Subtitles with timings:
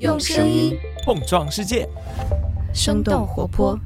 [0.00, 1.86] 用声音碰撞世界，
[2.72, 3.78] 生动活泼。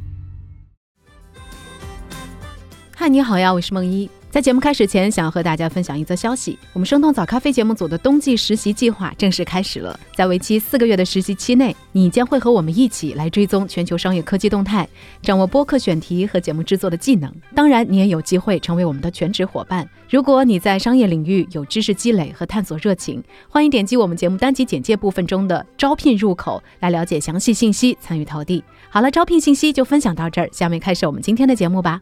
[2.95, 4.09] 嗨，你好呀，我是梦一。
[4.35, 9.97] 在节目开始前，想要和大家分享一则消息：我们生动早咖啡节目组的冬季实习计划正式开始了。
[10.17, 14.89] 在为期四个月的实习期内，你将会和我们一起来追踪全球商业科技动态，
[15.23, 17.33] 掌握播客选题和节目制作的技能。
[17.55, 19.89] 当然，你也有机会成为我们的全职伙伴。
[20.11, 28.65] 如果你在商业领域有知识积累和探索热情，欢迎点击我们节目单集简介部分中的招聘入口来了解详细信息，参与投递。
[28.91, 32.01] 好了，招聘信息就分享到这儿，下面开始我们今天的节目吧。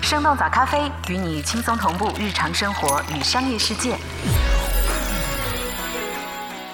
[0.00, 3.96] 生动早咖啡与你轻松同步日常生活与商业世界。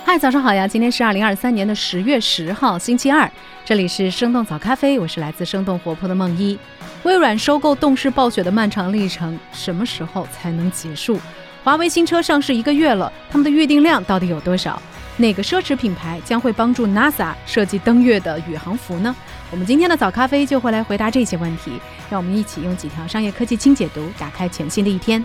[0.04, 0.68] 嗨，早上好呀！
[0.68, 3.30] 今天是二零二三年的十月十号，星期二。
[3.64, 6.58] 这里是生动早咖啡，我是来自生动活泼的梦一。
[7.04, 11.18] 微软收购动视暴雪的漫长历程，什么时候才能结束？
[11.64, 14.80] 华为新车上市一个月了，他们的预订量到底有多少？
[15.18, 19.16] 哪个奢侈品牌将会帮助 NASA 设计登月的宇航服呢？
[19.50, 21.80] 我们今天的早咖啡就会来回答这些问题。
[22.10, 25.24] 让我们一起用几条商业科技轻解读，打开全新的一天。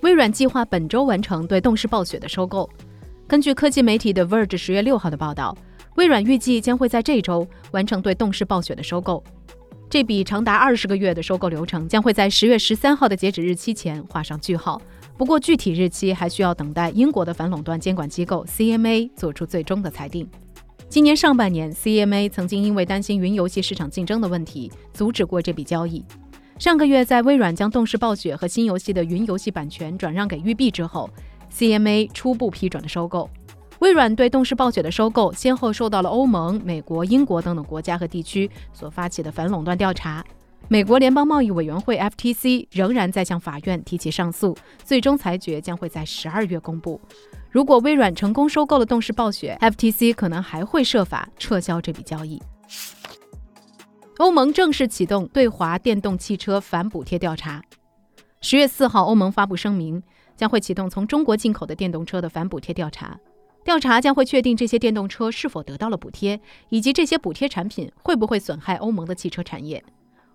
[0.00, 2.68] 微软计划本周完成对动视暴雪的收购。
[3.28, 5.54] 根据科技媒体的 Verge 十月六号的报道，
[5.96, 9.22] 微软预计将会在这周完成对动视暴雪的收购。
[9.90, 14.80] 这笔长达二十个月的收购流程将会在十月十三号的截止日期前画上句号。
[15.18, 20.24] 不过，具体日期还需要等待英国的反垄断监管机构 CMA 做出最终的裁定。
[20.88, 26.04] 今年上半年，CMA 曾经因为担心云游戏市场竞争的问题，阻止过这笔交易。
[26.56, 31.10] 上个月，在微软将动视暴雪和新游戏的云游戏版权转让给育碧之后
[31.52, 33.28] ，CMA 初步批准了收购。
[33.80, 40.24] 微软对动视暴雪的收购，先后受到了欧盟、美国、英国等等国家和地区所发起的反垄断调查。
[40.68, 47.00] 美国联邦贸易委员会 FTC 仍然在向法院提起上诉，最终裁决将会在十二月公布。
[47.50, 52.40] 如果微软成功收购了动视暴雪，FTC 可能还会设法撤销这笔交易。
[54.18, 57.62] 欧盟正式启动对华电动汽车反补贴调查。
[58.42, 60.00] 十月四号，欧盟发布声明，
[60.36, 63.18] 将会启动从中国进口的电动车的反补贴调查。
[63.62, 66.40] 调查将会确定这些电动车是否得到了补贴，
[66.70, 69.82] 以及这些补贴产品会不会损害欧盟的汽车产业。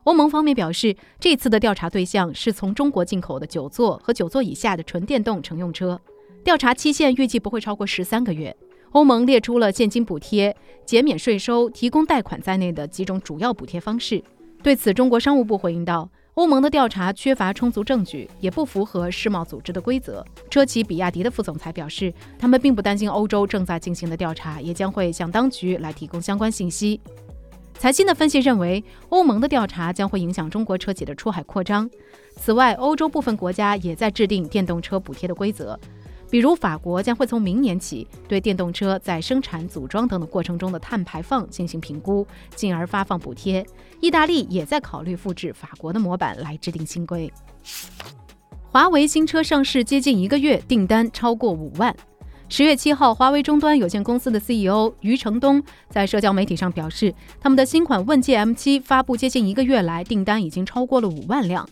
[0.03, 5.99] 欧盟方面表示，这次的调查对象是从中国进口的九座和九座以下的纯电动乘用车。
[6.43, 8.55] 调查期限预计不会超过十三个月。
[8.91, 10.55] 欧盟列出了现金补贴、
[10.85, 14.23] 减免税收、提供贷款在内的几种主要补贴方式。
[14.61, 16.07] 对此，中国商务部回应道。
[16.35, 20.23] 欧盟的调查缺乏充足证据，也不符合世贸组织的规则。
[20.49, 26.99] 车企比亚迪的副总裁表示，他们并不担心欧洲正在进行的调查，也将会向当局来提供相关信息。
[27.75, 31.89] 财新的分析认为，欧盟的调查将会影响中国车企的出海扩张。
[32.35, 35.79] 此外，欧洲部分国家也在制定电动车补贴的规则。
[36.29, 42.25] 比如，法国将会从明年起对电动车在生产、组装等等过程中的碳排放进行评估，
[42.55, 43.65] 进而发放补贴。
[44.01, 47.31] 意大利也在考虑复制法国的模板来制定新规。
[48.69, 51.95] 华为新车上市接近一个月，订单超过五万。
[52.49, 61.67] 十月七号，华为终端有限公司的 CEO 余承东在社交媒体上表示，他们的新款问界 M7 发布接近一个月来，订单已经超过了五万辆。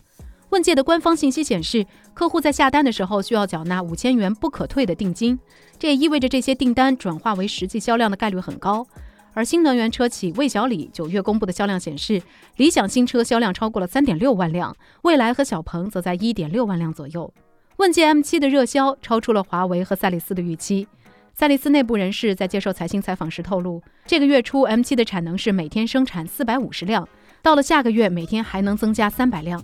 [0.54, 1.84] 问界的官方信息显示，
[2.14, 5.36] 客户在下单的时候需要缴纳五千元不可退的定金，
[5.80, 8.86] 这也意味着这些订单转化为实际销量的概率很高。
[9.32, 12.22] 而新能源车企魏小李九月公布的销量显示，
[12.56, 17.34] 理想新车销量超过了三点六万辆，蔚来和小鹏则在一点六万辆左右。
[17.78, 20.86] 问界 M7 的热销超出了华为和赛力斯的预期。
[21.34, 27.08] 赛力斯内部人士在接受财新采访时透露，这个月初 M7 的产能是每天生产四百五十辆，
[27.42, 29.60] 到了下个月每天还能增加三百辆。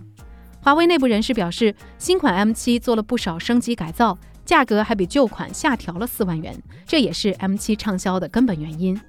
[0.63, 6.55] 华为内部人士表示，新款 M7 做了不少升级改造，价格还比旧款下调了四万元，
[6.85, 8.99] 这也是 M7 畅销的根本原因。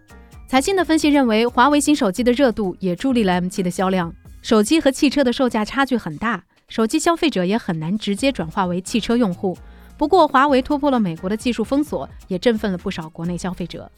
[0.48, 4.10] 财新的分析认为，华为新手机的热度也助力了 M7 的销量。
[4.40, 9.56] 手机和汽车的售价差距很大，手机消费者也很难直接转化为汽车用户。
[9.98, 13.90] 不过，华为突破了美国的技术封锁，也振奋了不少国内消费者。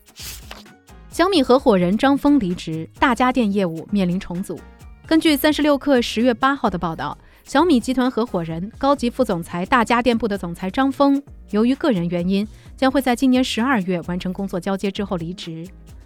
[1.09, 4.59] 小米合伙人张峰离职，大家电业务面临重组。
[5.07, 7.17] 根据三十六氪十月八号的报道。
[7.45, 15.63] 小米集团合伙人、高级副总裁大家电部的总裁张峰，由于个人原因，将会在今年十二月完成工作交接之后离职。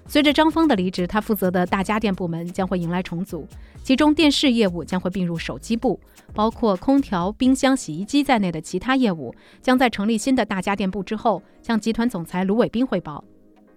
[0.09, 3.47] 随着张峰的离职，他负责的大家电部门将会迎来重组，
[3.85, 6.01] 其中电视业务将会并入手机部，
[6.35, 9.33] 包括空调、冰箱、洗衣机在内的其他业务
[9.63, 13.23] 将在成立新的大家电部之后向集团总裁卢伟斌汇报。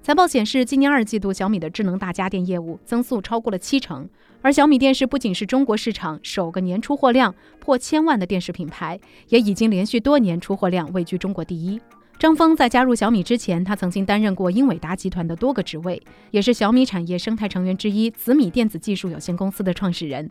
[0.01, 4.09] 财报显示，今年二季度小米的智能大家电业务增速超过了七成，
[4.41, 8.99] 而小米电视不仅是中国市场首个年出货量破千万的电视品牌，
[9.29, 11.79] 也已经连续多年出货量位居中国第一。
[12.17, 20.29] 张峰在加入小米之前，他曾经担任过英伟达集团的多个职位，也是小米产业生态成员之一紫米电子技术有限公司的创始人。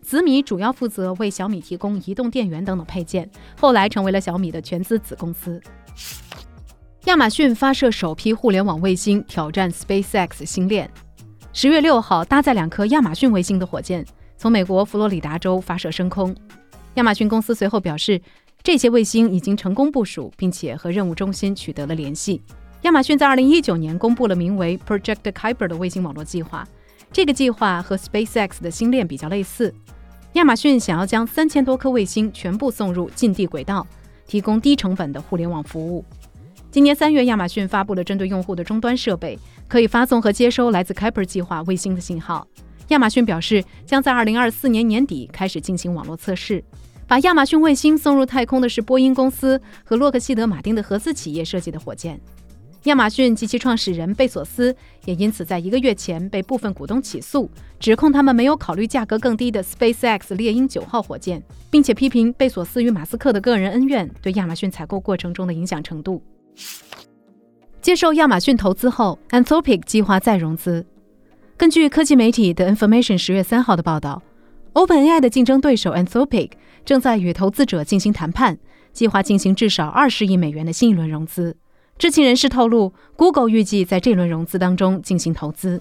[0.00, 5.60] 紫米主要负责为小米提供移动电源等等配件，后来成为了小米的全资子公司。
[7.06, 10.88] 亚马逊发射首批互联网卫星，挑战 SpaceX 星链。
[11.54, 14.02] 十月六号，搭载两颗亚马逊卫星的火箭
[14.38, 16.34] 从美国佛罗里达州发射升空。
[16.94, 18.18] 亚马逊公司随后表示，
[18.62, 22.40] 这些卫星已经成功部署，并且和任务中心取得了联系。
[22.82, 26.66] 亚马逊在二零一九年公布了名为 Project Kuiper 的卫星网络计划，
[27.12, 29.74] 这个计划和 SpaceX 的星链比较类似。
[30.32, 33.86] 亚马逊想要将三千多颗卫星全部送入近地轨道，
[34.26, 36.02] 提供低成本的互联网服务。
[36.72, 39.38] 今年三月，亚马逊发布了针对用户的终端设备，
[39.68, 42.48] 可以发送和接收来自 Kuiper 计划卫星的信号。
[42.88, 46.64] 亚马逊表示，将在二零二四年年底开始进行网络测试。
[47.06, 52.18] 把亚马逊卫星送入太空的是波音公司和洛克希德马丁的合资企业设计的火箭。
[52.84, 66.22] 亚马逊及其创始人贝索斯也因此在一个月前被部分股东起诉，指控他们没有考虑价格更低的 SpaceX 猎鹰九号火箭，并且批评贝索斯与马斯克的个人恩怨对亚马逊采购过程中的影响程度。
[67.80, 70.86] 接受亚马逊投资后，Anthropic 计划再融资。
[71.56, 74.22] 根据科技媒体的 Information 十月三号的报道
[74.74, 76.50] ，OpenAI 的竞争对手 Anthropic
[76.84, 78.56] 正在与投资者进行谈判，
[78.92, 81.56] 计划进行至少二十亿美元的新一轮融资。
[81.98, 85.80] 知情人士透露，Google 预计在这轮融资当中进行投资。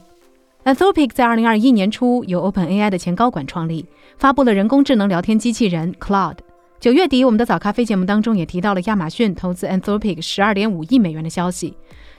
[0.65, 3.85] Anthropic 在二零二一年初由 OpenAI 的前高管创立，
[4.17, 6.37] 发布了人工智能聊天机器人 Claude。
[6.81, 11.77] 九月底，我们的早咖啡节目当中也提到了亚马逊投资 Anthropic 十二点五亿美元的消息。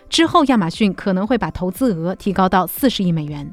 [0.08, 3.52] 之后，亚马逊可能会把投资额提高到四十亿美元。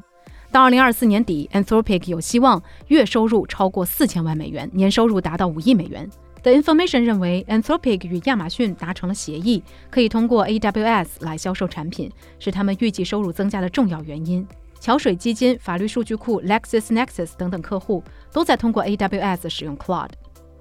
[0.52, 6.08] 到二零二四年底，Anthropic 有希望月收入超过四千万美元，年收入达到五亿美元。
[6.44, 12.08] The Information 认为，Anthropic 与亚马逊达成了协议，可以通过 AWS 来销售产品，
[12.38, 14.46] 是他们预计收入增加的重要原因。
[14.78, 18.00] 桥水基金、法律数据库 LexisNexis 等等客户
[18.32, 20.10] 都在通过 AWS 使用 Cloud。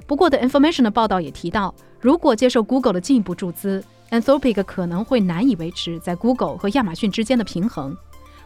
[0.09, 1.71] 不过，The Information 的报道也提到，
[2.01, 7.95] 如果接受 Google 的进一步注资，Anthropic 可能会难以维持在 Google 和亚马逊之间的平衡。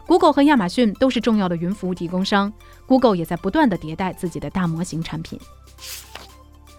[0.06, 2.52] Google 和亚马逊都是重要的云服务提供商
[2.84, 5.40] ，Google 也在不断的迭代自己的大模型产品。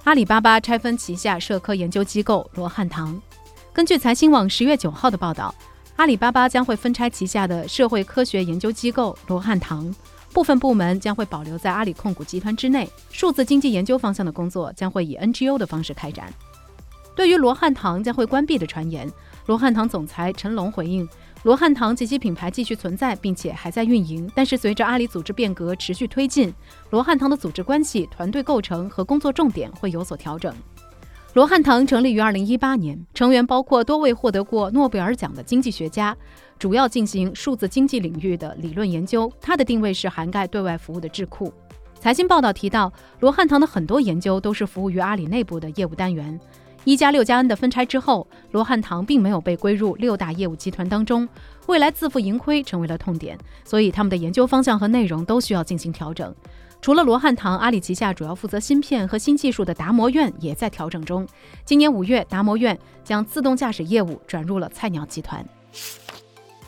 [0.04, 3.20] 阿里巴巴拆分旗下社科研究机构罗汉堂。
[3.74, 5.52] 根据财新网十月九号的报道，
[5.96, 9.92] 阿里巴巴将会分拆旗下的社会科学研究机构罗汉堂。
[10.36, 16.28] 部分部门将会保留在阿里控股集团之内，数字经济研究方向的工作将会以 NGO 的方式开展。
[17.16, 19.10] 对于罗汉堂将会关闭的传言，
[19.46, 21.08] 罗汉堂总裁陈龙回应：
[21.44, 26.54] 罗汉堂及其品牌继续存在，并且还在运营，但是随着阿里组织变革持续推进，
[26.90, 30.54] 罗汉堂的组织关系、团队构成和工作重点会有所调整。
[31.32, 36.16] 罗汉堂成立于二零一八年，成员包括多位获得过诺贝尔奖的经济学家，
[36.58, 39.32] 主要进行数字经济领域的理论研究。
[39.42, 41.54] 它的定位是涵盖对外服务的智库。
[42.00, 46.40] 财经报道提到，罗汉堂的很多研究都是服务于阿里内部的业务单元。
[46.84, 51.28] 一加六加 N 的分拆之后，罗汉堂并没有被归入六大业务集团当中，
[51.66, 56.32] 未来自负盈亏成为了痛点，所以他们的研究方向和内容都需要进行调整。
[56.80, 61.28] 除了罗汉堂，阿里旗下主要负责芯片和新技术的达摩院也在调整中。
[61.64, 65.44] 今年五月，达摩院将自动驾驶业务转入了菜鸟集团。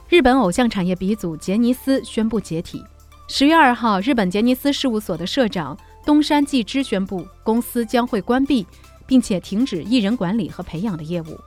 [0.10, 2.82] 日本偶像产业鼻祖杰尼斯宣布解体。
[3.28, 8.66] 十月二号，日本杰尼斯事务所的社长东山纪之宣布，公司将会关闭，
[9.06, 11.38] 并且停止艺人管理和培养的业务。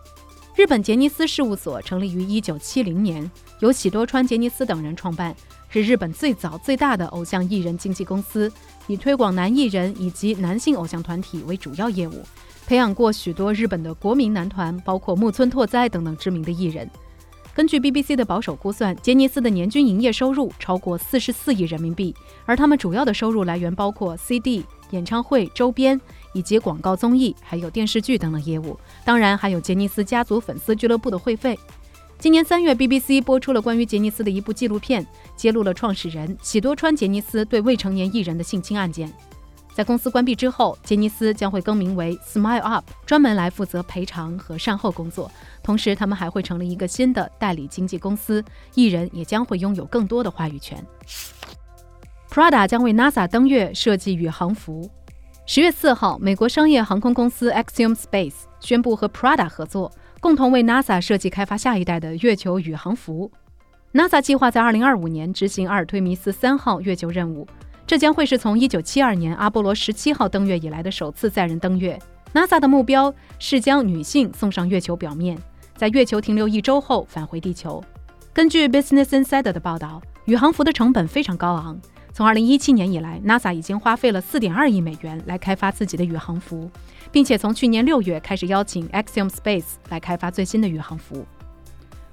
[0.55, 5.35] 日本杰尼斯事务所成立于一九七零年，由喜多川杰尼斯等人创办。
[5.71, 8.52] 是日本最早最大的偶像艺人经纪公司，
[8.88, 12.23] 以推广男艺人以及男性偶像团体为主要业务，
[12.67, 16.90] 培养过许多日本的国民男团，包括木村拓哉等等知名的艺人。
[17.52, 22.14] 根据 BBC 的保守估算，杰尼斯的年均营业收入超过四十四亿人民币，
[22.47, 26.00] 而他们主要的收入来源包括 CD、演唱会周边
[26.33, 31.59] 以及广告综艺，还有电视剧等等业务，当然还有杰尼斯家族粉丝俱乐部的会费。
[32.19, 35.04] 今年三月，BBC 播出了关于杰尼斯的一部纪录片，
[35.37, 39.12] 揭露了创始人喜多川杰尼斯对未成年艺人的性侵案件。
[39.75, 45.31] 在公司关闭之后，杰尼斯将会更名为 Smile Up，专门来负责赔偿和善后工作。
[45.62, 50.85] 同时，他们还会成立一个新的代理经纪公司，艺人也将会拥有更多的话语权。
[52.31, 54.91] Prada 将为 NASA 登月设计宇航服。
[55.47, 59.91] 十月四号，美国商业航空公司 Axiom Space 宣布和 Prada 合作。
[60.21, 63.33] 共同为 NASA 设计开发下一代的月球宇航服。
[63.95, 67.49] NASA 计划在2025年执行阿尔忒弥斯三号月球任务，
[67.90, 71.99] 这将会是从1972年阿波罗17号登月以来的首次载人登月。
[72.32, 75.37] NASA 的目标是将女性送上月球表面，
[75.75, 77.82] 在月球停留一周后返回地球。
[78.32, 81.80] 根据 Business Insider 的报道，宇航服的成本非常高昂。
[82.12, 86.70] 从2017年以来，NASA 已经花费了4.2亿美元来开发自己的宇航服，
[87.11, 91.26] 并且从去年六月开始邀请 Axiom Space 来开发最新的宇航服。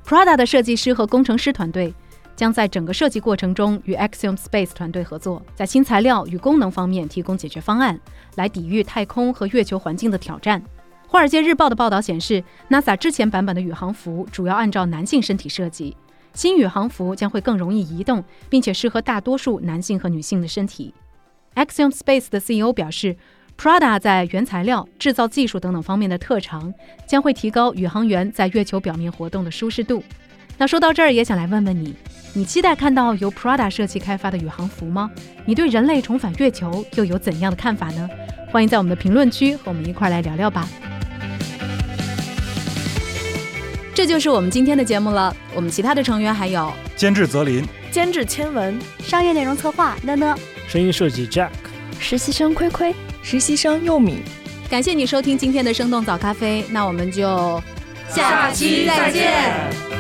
[0.04, 1.94] Prada 的设计师和工程师团队
[2.38, 8.00] 将在整个设计过程中与 Axiom Space 团队合作，在新材料与功能方面提供解决方案，
[8.36, 10.62] 来抵御太空和月球环境的挑战。
[11.06, 15.98] 《华尔街日报》的报道显示，NASA 之前版本的宇航服主要按照男性身体设计，
[16.34, 20.94] 新宇航服将会更容易移动，并且适合大多数男性和女性的身体。
[21.56, 23.18] Axiom Space 的 CEO 表示。
[23.60, 26.72] Prada 在原材料、制造技术等等方面的特长，
[27.08, 30.04] 将会提高宇航员在月球表面活动的舒适度。
[30.60, 31.96] 那说到这儿，也想来问问你：
[32.38, 35.10] 你期待看到由 Prada 设计开发的宇航服吗？
[35.44, 38.08] 你对人类重返月球又有怎样的看法呢？
[38.52, 40.68] 欢迎在我们的评论区和我们一块来聊聊吧。
[43.92, 45.36] 这就是我们今天的节目了。
[45.56, 51.50] 我们其他的成员还有监制泽林、监制千文、商业内容策划呢呢、声音设计 Jack、
[52.00, 52.94] 实习生亏亏。
[53.24, 54.20] 实习生佑米，
[54.70, 57.60] 感谢你收听今天的生动早咖啡，那我们就
[58.08, 59.97] 下期再见。